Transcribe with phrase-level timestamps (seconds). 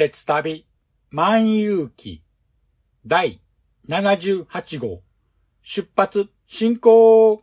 [0.00, 0.64] 鉄旅
[1.10, 2.22] 万有記
[3.06, 3.42] 第
[3.86, 5.02] 78号
[5.62, 7.42] 出発進行。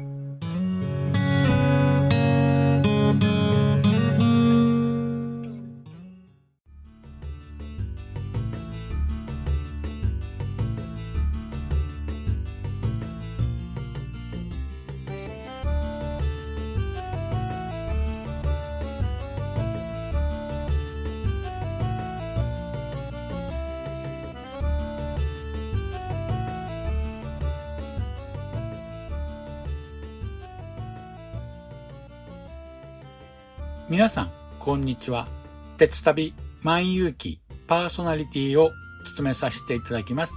[33.91, 35.27] 皆さん、こんにちは。
[35.75, 38.71] 鉄旅万有記パーソナリティを
[39.03, 40.33] 務めさせていただきます。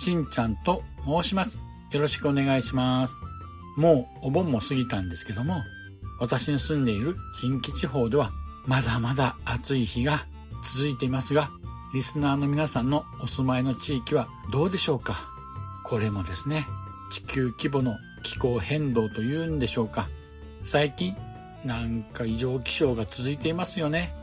[0.00, 1.60] しんちゃんと申します。
[1.92, 3.14] よろしくお願いします。
[3.76, 5.62] もうお盆も過ぎたんですけども、
[6.18, 8.32] 私の住んでいる近畿地方では
[8.66, 10.26] まだまだ暑い日が
[10.74, 11.48] 続いていますが、
[11.94, 15.30] リスナーの皆さんのお住まいの地域はどうでしょうか？
[15.84, 16.66] これもですね、
[17.12, 20.08] 地球規模の気候変動というんでしょうか。
[20.64, 21.14] 最近
[21.64, 24.14] なんか異常気象が続いていますよね。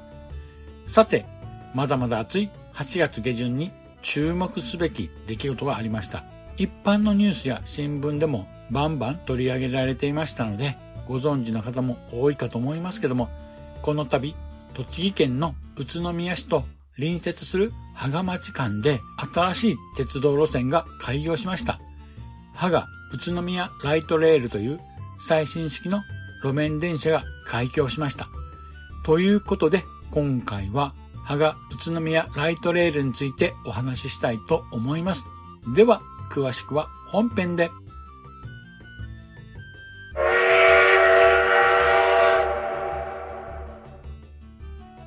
[0.87, 1.25] さて、
[1.73, 3.71] まだまだ暑い8月下旬に
[4.01, 6.23] 注目すべき出来事がありました。
[6.57, 10.77] 一般のニュースや新聞でもバンバン取り上げられていましたので、
[11.07, 13.29] ご存知の方も多いかと思いますけども、
[13.81, 14.35] この度、
[14.73, 16.65] 栃木県の宇都宮市と
[16.95, 18.99] 隣接する芳賀町間で
[19.33, 21.79] 新しい鉄道路線が開業しました。
[22.53, 24.79] 芳賀宇都宮ライトレールという
[25.19, 26.01] 最新式の
[26.43, 28.29] 路面電車が開業しました。
[29.03, 30.93] ということで、今回は、
[31.23, 35.25] 芳賀宇都宮ライトレールについてお話ししたいと思います。
[35.75, 37.69] では、詳しくは本編で。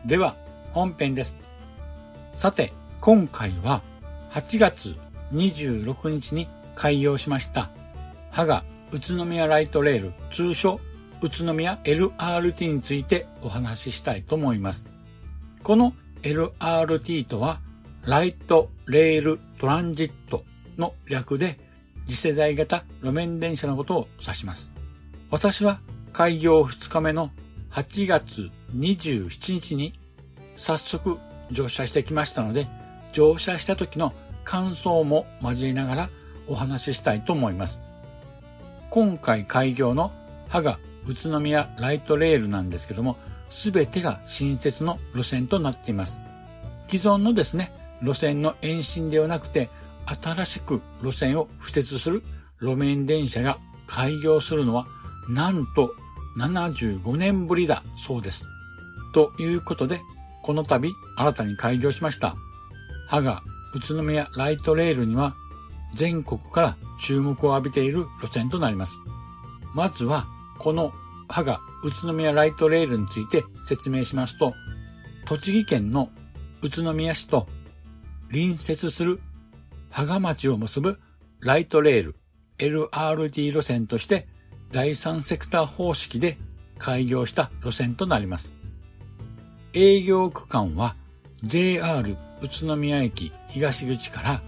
[0.06, 0.36] では、
[0.72, 1.36] 本編です。
[2.36, 3.82] さて、今回は
[4.32, 4.96] 8月
[5.32, 7.70] 26日に開業しました、
[8.30, 10.80] 芳賀宇都宮ライトレール、通称
[11.22, 14.88] 宇都宮 LRT についてお話ししたいと思います。
[15.62, 15.92] この
[16.22, 17.60] LRT とは、
[18.04, 20.44] ライトレールトランジット
[20.78, 21.58] の略で、
[22.06, 24.72] 次世代型路面電車のことを指します。
[25.30, 25.80] 私は
[26.12, 27.30] 開業2日目の
[27.70, 29.92] 8月27日に
[30.56, 31.18] 早速
[31.52, 32.66] 乗車してきましたので、
[33.12, 34.12] 乗車した時の
[34.44, 36.10] 感想も交えながら
[36.48, 37.78] お話ししたいと思います。
[38.88, 40.10] 今回開業の
[40.48, 43.16] 芳賀宇都宮ライトレールなんですけども、
[43.48, 46.20] すべてが新設の路線となっています。
[46.88, 49.70] 既存のですね、路線の延伸ではなくて、
[50.06, 52.22] 新しく路線を敷設する
[52.60, 54.86] 路面電車が開業するのは、
[55.28, 55.94] なんと
[56.38, 58.46] 75年ぶりだそうです。
[59.12, 60.00] ということで、
[60.42, 62.34] この度新たに開業しました。
[63.08, 63.42] 芳賀
[63.74, 65.34] 宇都宮ライトレールには、
[65.94, 68.96] 全国から注目を浴びている路線となります。
[69.74, 70.26] まずは、
[70.60, 70.92] この
[71.26, 74.52] 羽賀宇都宮ライトレールについて説明しますと、
[75.24, 76.10] 栃木県の
[76.60, 77.46] 宇都宮市と
[78.30, 79.20] 隣接する
[79.88, 81.00] 羽賀町を結ぶ
[81.40, 82.16] ライトレール
[82.58, 84.28] LRT 路線として
[84.70, 86.36] 第三セクター方式で
[86.78, 88.52] 開業した路線となります。
[89.72, 90.94] 営業区間は
[91.42, 92.06] JR
[92.42, 94.42] 宇都宮駅東口から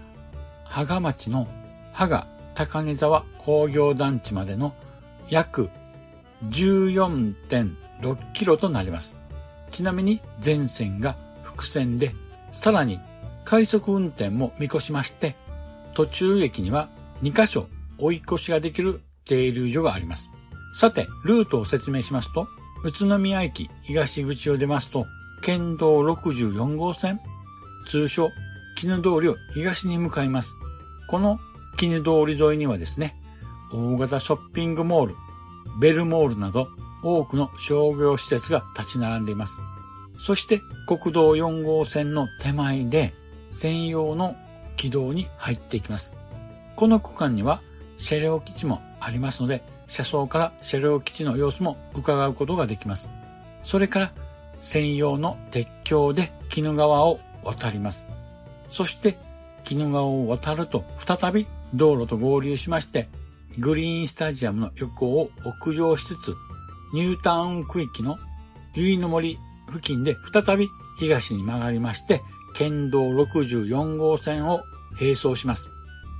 [0.65, 1.47] 羽賀町の
[1.91, 4.75] 羽賀高根沢工業団地までの
[5.29, 5.71] 約
[6.49, 9.15] 14.6キロとなります。
[9.71, 12.13] ちなみに全線が複線で、
[12.51, 12.99] さらに
[13.45, 15.35] 快速運転も見越しまして、
[15.93, 16.89] 途中駅には
[17.21, 17.67] 2カ所
[17.97, 20.29] 追い越しができる停留所があります。
[20.73, 22.47] さて、ルートを説明しますと、
[22.83, 25.05] 宇都宮駅東口を出ますと、
[25.41, 27.19] 県道64号線、
[27.85, 28.29] 通称、
[28.75, 30.55] 絹通りを東に向かいます。
[31.07, 31.39] この
[31.77, 33.15] 絹通り沿いにはですね、
[33.71, 35.15] 大型ショッピングモール、
[35.79, 36.67] ベルモールなど
[37.03, 39.59] 多くの商業施設が立ち並んでいます。
[40.17, 43.13] そして国道4号線の手前で
[43.49, 44.35] 専用の
[44.77, 46.15] 軌道に入っていきます。
[46.75, 47.61] この区間には
[47.97, 53.09] 車両基地もありますので、車窓から車両基地の様子も伺うことができます。
[53.63, 54.11] それから
[54.61, 58.05] 専用の鉄橋で鬼怒川を渡ります。
[58.69, 59.17] そして
[59.69, 63.07] 鬼怒川を渡ると再び道路と合流しまして、
[63.59, 65.29] グリーンスタジアムの横を
[65.61, 66.35] 北上しつつ、
[66.93, 68.17] ニュータウン区域の
[68.75, 70.69] 結の森付近で再び
[70.99, 72.21] 東に曲がりまして、
[72.55, 74.63] 県道64号線を
[74.99, 75.69] 並走します。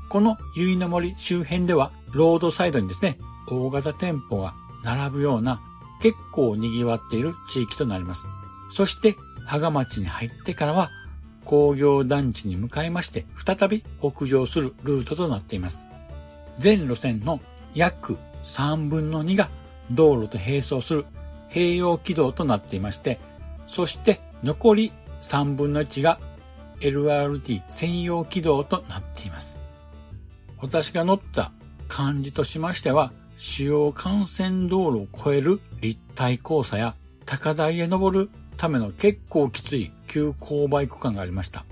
[0.10, 4.54] この結の森周辺では、ロードサイドにですね、大型店舗が
[4.84, 5.62] 並ぶような
[6.02, 8.26] 結構賑わっている地域となります。
[8.70, 10.92] そして、羽賀町に入ってからは、
[11.46, 15.86] 工業団地に向かいまして、再び北上するルートとなっています。
[16.60, 17.40] 全路線の
[17.74, 19.50] 約3分の2が
[19.92, 21.06] 道路と並走する
[21.50, 23.20] 併用軌道となっていまして、
[23.68, 24.92] そして残り
[25.22, 26.20] 3分の1が
[26.80, 29.58] LRT 専用軌道となっています。
[30.60, 31.52] 私が乗った
[31.88, 36.96] 感じとしましては、主要幹線道路を越える立体交差や
[37.26, 41.66] 高台へ登るための結構きつい急勾配区間がありました。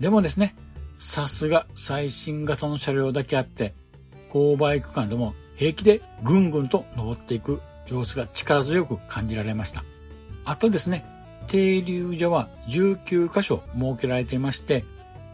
[0.00, 0.54] でもですね、
[0.98, 3.74] さすが最新型の車両だけあって、
[4.30, 9.84] 勾配区間でも平気でぐんぐんと登っていく様子が力強く感じられました。
[10.44, 11.04] あとですね、
[11.48, 14.84] 停留所は19カ所設けられていまして、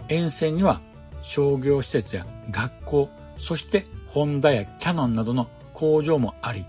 [0.08, 0.80] 沿線には
[1.22, 6.64] 商業施設や学校、そしてホンダやキャノンなどの工場もあり、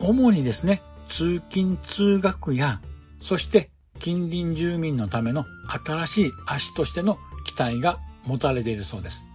[0.00, 2.80] 主にですね、通勤通学や、
[3.20, 5.44] そして近隣住民のための
[5.84, 9.26] 新しい足としての期待が持たれているそうです。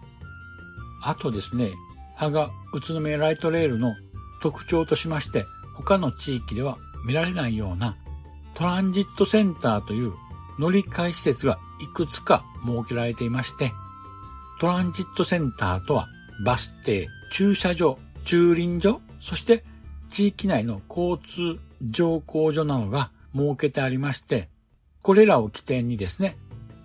[1.02, 1.72] あとですね、
[2.16, 3.96] 羽賀宇都宮ライトレールの
[4.42, 5.46] 特徴としまして、
[5.76, 7.98] 他の地域では見られないような
[8.54, 10.14] トランジットセンターという
[10.60, 13.72] 乗り換え施設がいくつか設けられていまして、
[14.60, 16.08] トランジットセンターとは
[16.46, 19.64] バス停、駐車場、駐輪場、そして
[20.10, 24.50] 地域内の交通乗降所などが設けてありまして、
[25.02, 26.38] これらを起点にですね、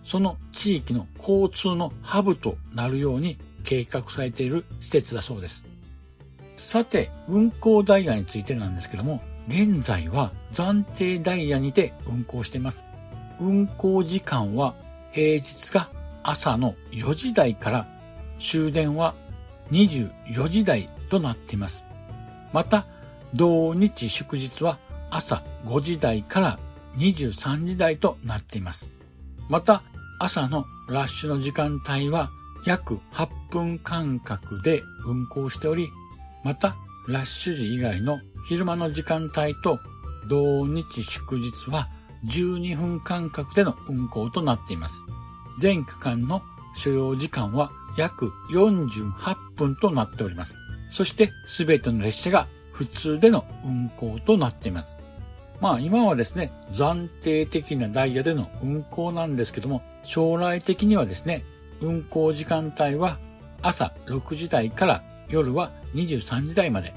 [0.03, 5.65] その地域の交通のハブとなるように計画されている施設だそうです。
[6.57, 12.83] さて、運行ダイヤについてなんですけども、現在は暫定ダイヤにて運行しています。
[13.41, 14.75] 運行時間は
[15.13, 15.89] 平日が
[16.23, 17.87] 朝の4時台から
[18.39, 19.15] 終電は
[19.71, 21.85] 24時台となっています。
[22.53, 22.87] また、
[23.35, 24.79] 同日祝日は
[25.11, 26.59] 朝5時台から
[26.97, 28.89] 23時台となっています。
[29.49, 29.83] また、
[30.19, 32.31] 朝のラッシュの時間帯は
[32.65, 35.91] 約8分間隔で運行しており、
[36.45, 36.77] また、
[37.09, 39.81] ラッシュ時以外の昼間の時間帯と
[40.29, 41.89] 同日祝日は
[42.27, 45.03] 12分間隔での運行となっています。
[45.59, 46.43] 全区間の
[46.75, 50.59] 所要時間は約48分となっております。
[50.91, 54.97] そして全ての列車が普通での運行となっています。
[55.61, 61.45] まあ今はですね、暫定的なダイヤでの運行なんですけども、将来的にはですね、
[61.81, 63.19] 運行時間帯は
[63.63, 66.95] 朝6時台から夜は23時台まで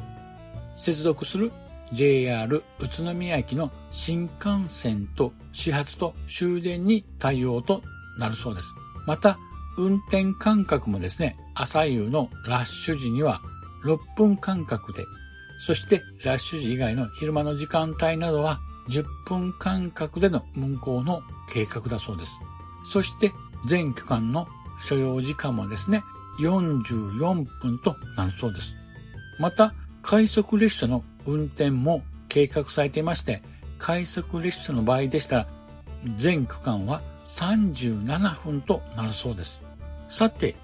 [0.76, 1.52] 接続する
[1.94, 7.82] JR 宇都宮駅の新幹線と始発と終電に対応と
[8.18, 8.74] なるそうです。
[9.06, 9.38] また、
[9.78, 13.42] 運転間隔もですね、朝夕のラッシュ時には
[13.84, 15.06] 6分間隔で、
[15.66, 22.32] そしてラッシュ時以外の昼間の時間帯などは10分間隔での運行の計画だそうです。
[22.86, 23.32] そして
[23.68, 24.48] 全区間の
[24.82, 26.04] 所要時間もですね、
[26.40, 28.76] 44分となるそうです。
[29.40, 33.42] また、快速列車の運転も計画されていまして、
[33.78, 35.48] 快速列車の場合でしたら、
[36.18, 39.62] 全区間は37分となるそうです。
[40.10, 40.56] さて、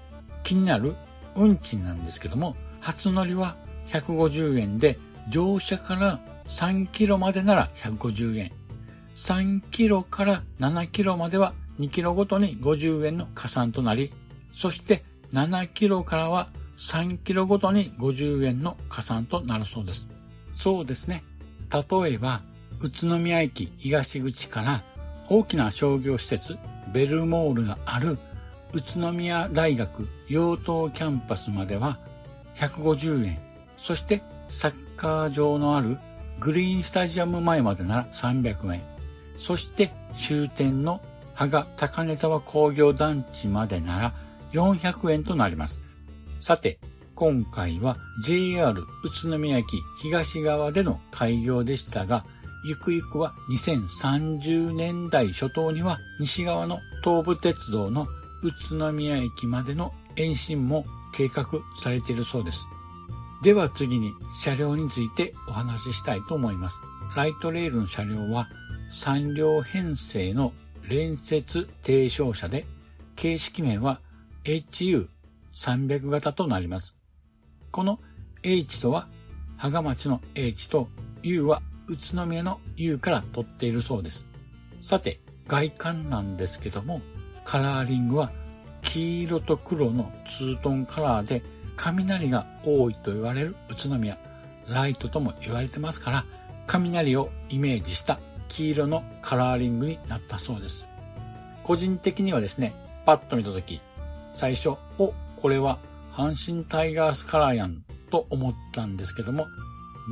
[0.42, 0.94] 気になる
[1.34, 3.56] 運賃なんですけども、初乗りは
[3.88, 4.98] 150円で、
[5.28, 8.52] 乗車から3キロまでなら150円。
[9.16, 14.12] 3キロから7キロまでは2キロごとに50円の加算となり、
[14.52, 20.08] そして7キロからは3キロごとに50円の加算となるそうです。
[20.52, 21.24] そうですね。
[21.70, 22.40] 例えば、
[22.80, 24.82] 宇都宮駅東口から
[25.28, 26.56] 大きな商業施設
[26.92, 28.18] ベルモールがある
[28.72, 31.98] 宇都宮大学養東キャンパスまでは
[32.56, 33.38] 150円。
[33.76, 35.98] そしてサッカー場のある
[36.40, 38.82] グリーンスタジアム前までなら300円。
[39.36, 41.00] そして終点の
[41.34, 44.12] 羽賀高根沢工業団地までなら
[44.52, 45.82] 400円となります。
[46.40, 46.78] さて、
[47.14, 48.86] 今回は JR 宇
[49.22, 52.24] 都宮駅東側での開業でしたが、
[52.64, 58.06] ゆくゆくは2030年代初頭には西側の東武鉄道の
[58.42, 62.66] 宇都宮駅までの延伸も計画されているそうです。
[63.42, 66.80] では次に車両についてお話ししたいと思います。
[67.16, 68.48] ライトレールの車両は
[68.92, 70.52] 3両編成の
[70.88, 72.66] 連接低床車で
[73.16, 74.00] 形式名は
[74.44, 76.94] HU300 型となります。
[77.70, 78.00] この
[78.42, 79.08] H とは
[79.56, 80.88] 羽賀町の H と
[81.22, 84.26] U は宇都宮の U から取っているそうです。
[84.80, 87.00] さて、外観なんですけども、
[87.44, 88.30] カラーリングは
[88.82, 91.42] 黄色と黒のツートンカラーで
[91.76, 94.18] 雷が多いと言われる宇都宮、
[94.68, 96.24] ライトとも言われてますから、
[96.66, 100.86] 雷をイメージした黄色のカラーリングになったそうです。
[101.62, 102.74] 個人的にはですね、
[103.06, 103.80] パッと見たとき、
[104.38, 105.78] 最初、お、これは
[106.12, 109.48] 阪神タイガースカラーやんと思ったんですけども、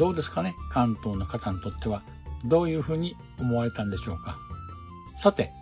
[0.00, 0.56] どうですかね？
[0.68, 2.02] 関東の方にとっては。
[2.44, 4.36] どういうふうに思われたんでしょうか？
[5.16, 5.52] さて、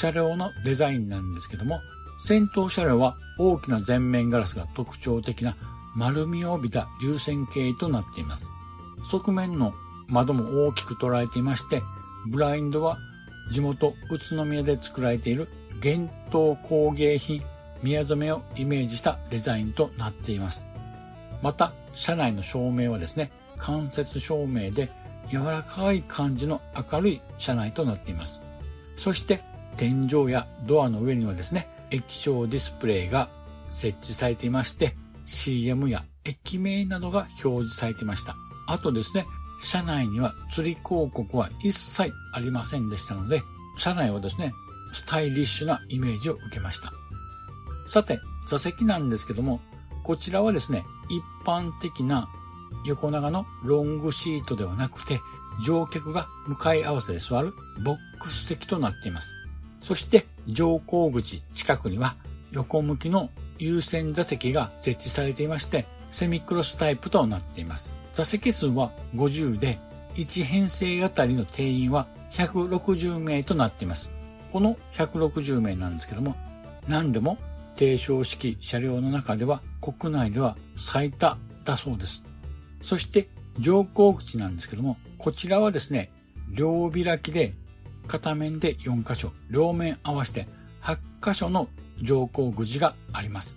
[0.00, 1.80] 車両のデザインなんですけども、
[2.18, 5.54] 先頭車両は大きな前面ガラスが特徴的な
[5.94, 8.48] 丸みを帯びた流線形となっています。
[9.10, 9.74] 側面の
[10.08, 11.82] 窓も大きく捉えていまして、
[12.26, 12.96] ブラインドは
[13.50, 15.48] 地元宇都宮で作られている
[15.82, 17.42] 伝統工芸品
[17.82, 20.66] 宮染めをイメージしたデザインとなっています。
[21.42, 24.90] また、車内の照明はですね、間接照明で
[25.30, 28.40] 柔らかい感じの明るい車内となっています。
[28.96, 29.40] そして
[29.76, 33.28] 天井やドアの上にはですね、液晶ディスプレイが
[33.70, 38.36] 設置されていまして CM や駅名などが表示されていました。
[38.66, 39.26] あとですね、
[39.60, 43.42] 車内には釣り広告は一切ありませんでしたので、
[43.76, 44.52] 車内はですね、
[44.92, 46.92] スタイリッシュなイメージを受けました。
[47.88, 49.60] さて、座席なんですけども、
[50.02, 52.28] こちらはですね、一般的な
[52.84, 55.20] 横長のロングシートではなくて、
[55.64, 57.52] 乗客が向かい合わせで座る
[57.82, 59.32] ボックス席となっています。
[59.80, 62.16] そして乗降口近くには
[62.50, 67.94] 横向きの優先座席が設置されていまして、セミクロスタイプとなっています。
[68.14, 69.78] 座席数は50で、
[70.14, 74.10] 1編成あたりの定員は160名となっています。
[74.52, 76.36] この160名なんですけども、
[76.86, 77.38] 何でも
[77.78, 82.24] 低床式車両の中では国内では最多だそうです。
[82.82, 83.28] そして
[83.60, 86.10] 乗降口なんですけども、こちらはですね、
[86.50, 87.54] 両開きで
[88.08, 90.48] 片面で4箇所、両面合わせて
[90.82, 91.68] 8箇所の
[92.02, 93.56] 乗降口があります。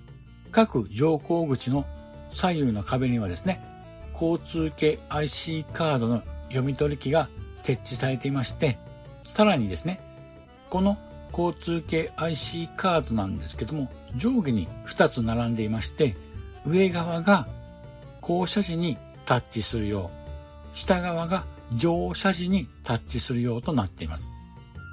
[0.51, 1.87] 各乗降口の
[2.29, 3.59] 左右の壁にはですね、
[4.13, 8.77] 交通系 IC カードの読み取り機が設置されていまして、
[9.25, 9.99] さらにですね、
[10.69, 10.99] この
[11.31, 16.15] 交通系 IC カードなんですけども、上下に2つ並んでいまして、
[16.65, 17.47] 上側が
[18.21, 20.11] 降車時にタッチするよ
[20.73, 24.29] う、下側が乗車時にタッチするようとなっています。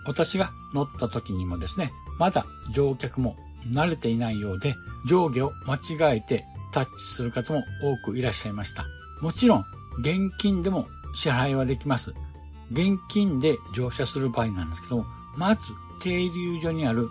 [0.06, 4.74] 私が乗った時にもですね、まだ乗客も慣れていないようで、
[5.06, 5.76] 上下を間
[6.12, 8.86] 違えてタッチする方も多くいらっしゃいました。
[9.20, 9.64] もちろん、
[10.00, 12.14] 現金でも支払いはできます。
[12.70, 15.60] 現金で乗車する場合なんですけども、まず
[16.00, 17.08] 停留所にある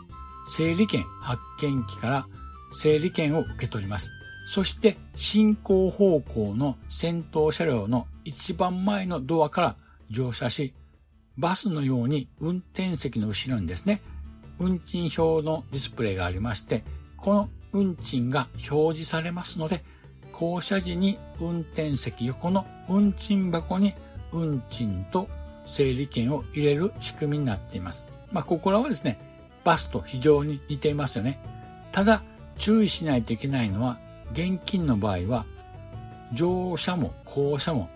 [0.50, 2.27] 整理券発見機から
[2.74, 4.12] 整理券を受け取ります。
[4.46, 9.75] そして進行方向の先頭車両の一番前のドアから
[10.10, 10.74] 乗車し、
[11.38, 14.01] バスのように運転席の後ろにですね、
[14.60, 16.84] 運賃表のディスプレイがありまして、
[17.17, 19.84] この運賃が表示されますので、
[20.32, 23.94] 降車時に運転席横の運賃箱に
[24.32, 25.27] 運賃と
[25.65, 28.08] 整理券を入れる仕組みになっています。
[28.31, 29.19] まあ、ここらはですね、
[29.63, 31.39] バスと非常に似ていますよね。
[31.91, 32.22] ただ、
[32.57, 34.00] 注意しないといけないのは、
[34.34, 35.46] 現金の場合は、
[36.34, 37.89] 乗車も降車も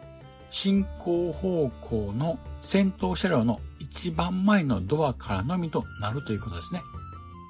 [0.50, 6.82] 進行方向の先頭車両の一番前のドアからのみとなるということですね。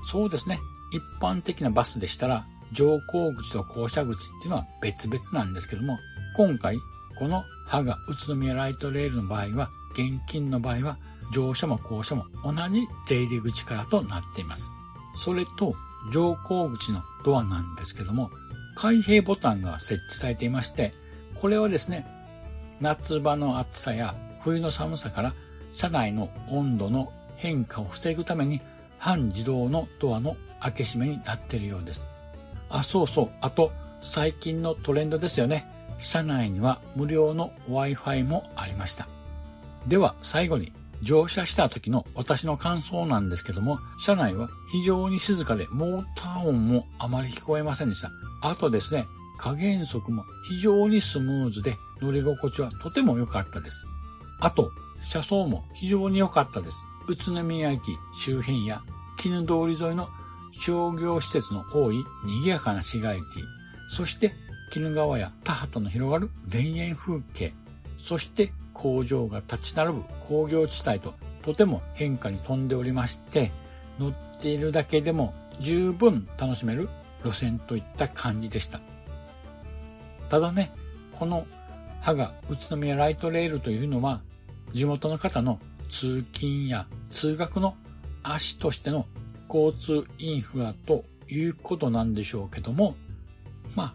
[0.10, 0.60] そうですね。
[0.92, 6.00] 一般的なバスでしたら、乗降口と降車口っていうのは別々なんですけども、
[6.38, 6.78] 今回、
[7.18, 10.98] この歯が宇都宮ライトレールの場合は、現金の場合は、
[11.32, 14.72] 乗車も降車も同じ出入り口からとなっています。
[15.16, 15.76] それと、
[16.12, 18.32] 乗降口のドアなんですけども、
[18.76, 20.94] 開閉ボタンが設置されていまして、
[21.36, 22.08] これはですね、
[22.80, 25.34] 夏場の暑さや冬の寒さから
[25.74, 28.62] 車内の温度の変化を防ぐために
[28.98, 32.08] 半自動のドアの開け閉めになっているようです。
[32.70, 33.30] あ、そうそう。
[33.42, 33.72] あと、
[34.02, 35.68] 最近のトレンドですよね。
[36.00, 39.08] 車内には無料の Wi-Fi もありました。
[39.88, 40.72] では、最後に
[41.02, 48.12] 乗車した時の私の感想なんですけども、車内は非常に静かでモーター音もあまり聞こえませんでした。
[48.42, 49.08] あとですね、
[49.40, 53.86] 加減速も非常にスムーズで乗り心地はとても良かったです。
[54.40, 54.72] あと、
[55.04, 56.86] 車窓も非常に良かったです。
[57.08, 57.82] 宇都宮駅
[58.14, 58.84] 周辺や
[59.18, 60.10] 絹通り沿いの
[60.52, 63.24] 商業施設の多い賑やかな市街地、
[63.90, 64.34] そして
[64.76, 67.54] 鬼怒川や田畑の広がる田園風景、
[67.98, 71.14] そして工場が立ち並ぶ工業地帯と
[71.44, 73.52] とても変化に富んでおりまして、
[74.00, 76.90] 乗っているだけでも十分楽しめる
[77.24, 78.80] 路線といった感じでした。
[80.30, 80.72] ただね、
[81.14, 81.46] この
[82.00, 84.22] 歯が宇都宮ライトレールというのは
[84.74, 85.60] 地元の方の
[85.90, 87.76] 通勤や通学の
[88.24, 89.06] 足としての
[89.54, 92.96] 交通インフラということなんでしょうけども、
[93.76, 93.94] まあ、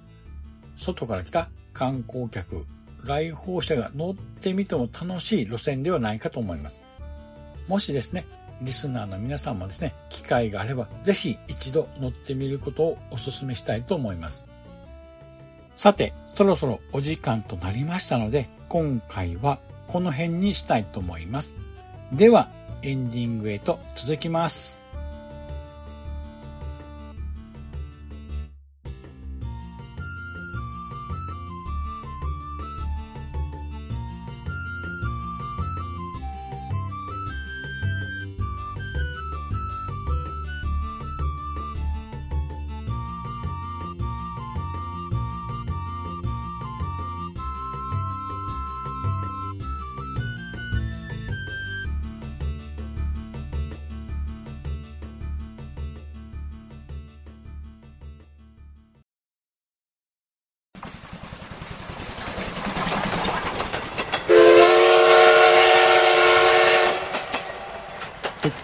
[0.76, 2.66] 外から来た観光客、
[3.06, 6.82] 来訪者が乗ってみても楽しい路線ではないかと思います。
[7.68, 8.26] もしですね、
[8.62, 14.44] リスナーの皆さんもですね、機会があれば、ぜひ一度乗ってみることをお勧めしたいと思います。
[15.76, 21.56] さて、そろそろお時間となりましたので、今回はこの辺にしたいと思います。
[22.12, 22.48] では、
[22.82, 24.85] エンディングへと続きます。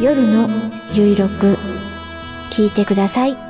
[0.00, 0.48] 夜の
[0.94, 1.58] ゆいろく
[2.50, 3.49] 聞いてください。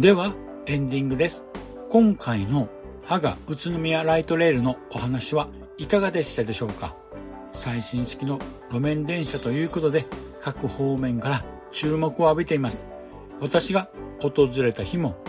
[0.00, 0.32] では、
[0.64, 1.44] エンディングです。
[1.90, 2.70] 今回の
[3.04, 6.96] 歯が宇都宮ライトレールのお話はいかがでしたでしょうか？
[7.52, 8.38] 最新式の
[8.70, 10.06] 路面電車ということで
[10.40, 12.88] 各方面から注目を浴びています。
[13.40, 13.90] 私が
[14.22, 15.22] 訪れた日も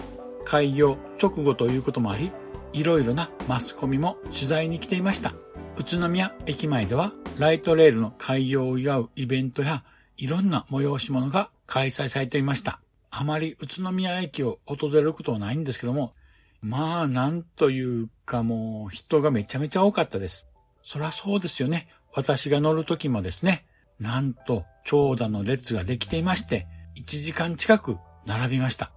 [0.45, 2.31] 開業直後ということもあり、
[2.71, 5.34] いろいろなマスコミも取材に来ていました。
[5.77, 9.84] 宇都宮駅前ではライトレールの開業を祝うイベントや
[10.15, 12.79] いろんな催し物が開催されていました。
[13.12, 16.13] あまり宇都宮駅を訪れることはないんですけども、
[16.62, 20.47] まあ、なんというかもう人がめちゃめちゃ多かったです。
[20.84, 21.88] そらそうですよね。
[22.13, 23.65] 私が乗る時もですね、
[24.00, 28.91] なんと長蛇の列ができていまして、1時間近く並びました。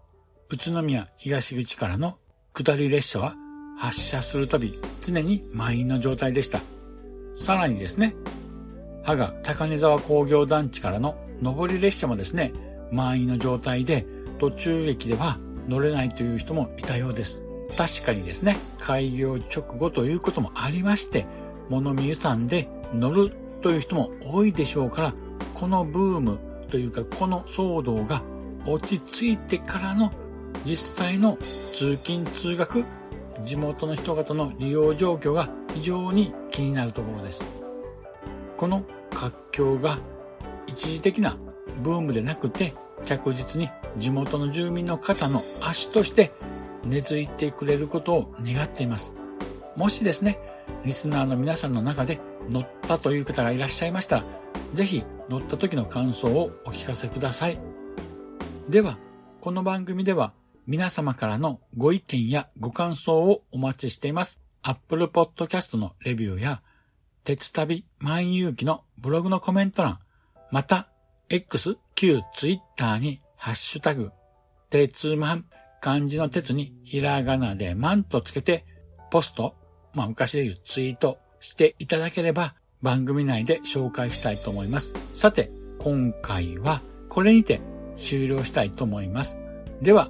[0.49, 2.19] 宇都宮東口からの
[2.53, 3.35] 下り列車は
[3.77, 6.61] 発車するたび常に満員の状態でした。
[7.37, 8.15] さらにですね、
[9.03, 12.53] 羽賀高根沢工業団地からの上り列車もですね、
[12.95, 14.07] 満員の状態で
[14.39, 17.43] 途中駅では乗れないという人もいたようです。
[17.77, 21.27] 確かにですね、開業直後ということもありまして、
[21.69, 25.15] 物見湯山で乗るという人も多いでしょうから、
[25.55, 26.39] このブーム
[26.71, 28.23] というかこの騒動が
[28.67, 30.13] 落ち着いてからの
[30.65, 32.85] 実際の通勤通学、
[33.45, 37.45] 地元の人々の利用状況が非常に気になるところです。
[38.57, 39.99] この活況が
[40.67, 41.37] 一時的な
[41.83, 42.75] ブームでなくて
[43.05, 46.33] 着実に地元の住民の方の足として
[46.85, 49.15] 根付いてくれることを願っています。
[49.77, 50.39] もしですね、
[50.85, 54.25] リスナーの皆さんの中で乗ったという方がいらっしゃいましたら、
[54.75, 57.59] ぜひ乗った時の感想をお聞かせください。
[58.69, 58.99] では、
[59.41, 60.33] この番組では
[60.67, 64.41] 皆様からのご意見やご感想をお待ちしています。
[64.63, 66.63] Apple Podcast のレビューや、
[67.25, 69.99] 鉄旅万有記のブログのコメント欄、
[70.51, 70.89] また、
[71.29, 74.11] X、旧 Twitter にハッシュタグ、
[74.71, 75.47] 鉄万、
[75.81, 78.65] 漢字の鉄にひらがなで万とつけて、
[79.11, 79.55] ポスト、
[79.95, 84.93] まあ昔で言うツイートしていただければ番組内で紹介したいと思います。
[85.15, 87.61] さて、今回はこれにて
[87.97, 89.39] 終了したいと思います。
[89.81, 90.09] では、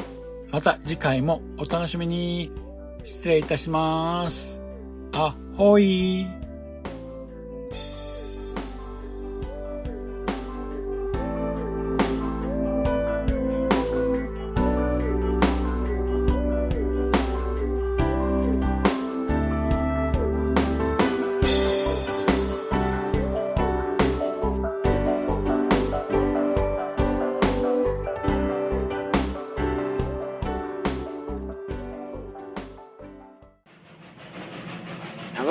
[0.50, 2.50] また次回もお楽しみに。
[3.04, 4.60] 失礼いたします。
[5.12, 6.43] あほい。